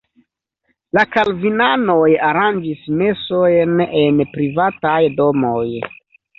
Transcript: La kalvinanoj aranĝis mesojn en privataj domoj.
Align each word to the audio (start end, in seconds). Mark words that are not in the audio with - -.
La 0.97 1.03
kalvinanoj 1.15 2.07
aranĝis 2.31 2.83
mesojn 3.03 3.87
en 4.03 4.27
privataj 4.35 4.99
domoj. 5.23 5.67